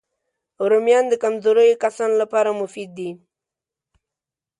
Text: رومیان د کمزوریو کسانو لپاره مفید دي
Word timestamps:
رومیان 0.69 1.05
د 1.09 1.13
کمزوریو 1.23 1.81
کسانو 1.83 2.15
لپاره 2.23 2.57
مفید 2.61 2.89
دي 2.97 3.09